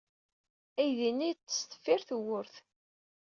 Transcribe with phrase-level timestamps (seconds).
[0.79, 2.55] Aydi-nni yeḍḍes deffir tewwurt.